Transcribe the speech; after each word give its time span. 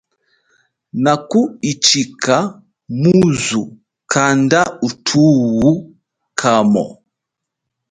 Nakuhichika 1.03 2.35
muzu 3.01 3.63
kanda 4.11 4.61
uthuhu 4.87 5.67
kamo. 6.39 6.85